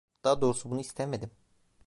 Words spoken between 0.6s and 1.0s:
bunu